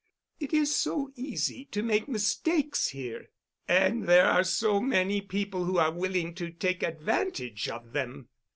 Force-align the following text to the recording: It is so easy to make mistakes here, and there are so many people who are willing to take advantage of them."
It 0.39 0.51
is 0.51 0.75
so 0.75 1.11
easy 1.15 1.65
to 1.65 1.83
make 1.83 2.07
mistakes 2.07 2.87
here, 2.87 3.29
and 3.67 4.05
there 4.05 4.25
are 4.25 4.43
so 4.43 4.79
many 4.81 5.21
people 5.21 5.65
who 5.65 5.77
are 5.77 5.91
willing 5.91 6.33
to 6.41 6.49
take 6.49 6.81
advantage 6.81 7.69
of 7.69 7.93
them." 7.93 8.27